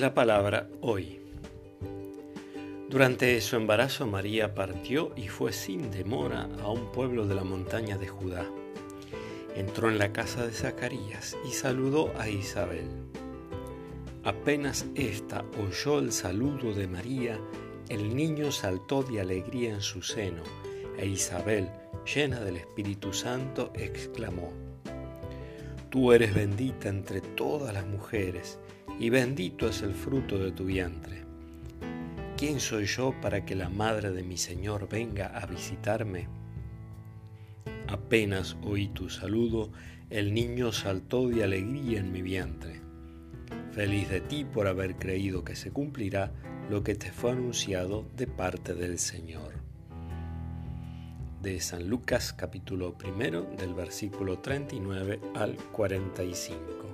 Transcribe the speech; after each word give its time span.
La 0.00 0.14
palabra 0.14 0.66
hoy. 0.80 1.20
Durante 2.88 3.38
su 3.42 3.56
embarazo 3.56 4.06
María 4.06 4.54
partió 4.54 5.12
y 5.14 5.28
fue 5.28 5.52
sin 5.52 5.90
demora 5.90 6.48
a 6.62 6.70
un 6.70 6.90
pueblo 6.90 7.26
de 7.26 7.34
la 7.34 7.44
montaña 7.44 7.98
de 7.98 8.08
Judá. 8.08 8.46
Entró 9.54 9.90
en 9.90 9.98
la 9.98 10.10
casa 10.10 10.46
de 10.46 10.52
Zacarías 10.52 11.36
y 11.46 11.52
saludó 11.52 12.14
a 12.18 12.30
Isabel. 12.30 12.88
Apenas 14.24 14.86
ésta 14.94 15.44
oyó 15.62 15.98
el 15.98 16.12
saludo 16.12 16.72
de 16.72 16.88
María, 16.88 17.38
el 17.90 18.16
niño 18.16 18.52
saltó 18.52 19.02
de 19.02 19.20
alegría 19.20 19.68
en 19.68 19.82
su 19.82 20.00
seno, 20.00 20.44
e 20.96 21.06
Isabel, 21.08 21.68
llena 22.06 22.40
del 22.40 22.56
Espíritu 22.56 23.12
Santo, 23.12 23.70
exclamó, 23.74 24.50
Tú 25.90 26.12
eres 26.12 26.32
bendita 26.32 26.88
entre 26.88 27.20
todas 27.20 27.74
las 27.74 27.84
mujeres, 27.84 28.58
y 29.00 29.08
bendito 29.08 29.66
es 29.66 29.80
el 29.80 29.94
fruto 29.94 30.38
de 30.38 30.52
tu 30.52 30.66
vientre. 30.66 31.24
¿Quién 32.36 32.60
soy 32.60 32.84
yo 32.84 33.18
para 33.22 33.46
que 33.46 33.54
la 33.54 33.70
madre 33.70 34.12
de 34.12 34.22
mi 34.22 34.36
Señor 34.36 34.90
venga 34.90 35.28
a 35.28 35.46
visitarme? 35.46 36.28
Apenas 37.88 38.58
oí 38.62 38.88
tu 38.88 39.08
saludo, 39.08 39.72
el 40.10 40.34
niño 40.34 40.70
saltó 40.70 41.28
de 41.28 41.42
alegría 41.42 41.98
en 41.98 42.12
mi 42.12 42.20
vientre. 42.20 42.82
Feliz 43.72 44.10
de 44.10 44.20
ti 44.20 44.44
por 44.44 44.66
haber 44.66 44.96
creído 44.96 45.44
que 45.44 45.56
se 45.56 45.70
cumplirá 45.70 46.32
lo 46.68 46.84
que 46.84 46.94
te 46.94 47.10
fue 47.10 47.30
anunciado 47.32 48.06
de 48.16 48.26
parte 48.26 48.74
del 48.74 48.98
Señor. 48.98 49.54
De 51.40 51.58
San 51.60 51.88
Lucas 51.88 52.34
capítulo 52.34 52.98
primero 52.98 53.44
del 53.58 53.72
versículo 53.72 54.40
39 54.40 55.20
al 55.34 55.56
45. 55.56 56.89